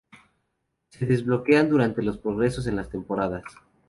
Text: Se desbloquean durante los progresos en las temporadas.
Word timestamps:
Se 0.89 1.05
desbloquean 1.05 1.69
durante 1.69 2.01
los 2.01 2.17
progresos 2.17 2.65
en 2.65 2.75
las 2.75 2.89
temporadas. 2.89 3.43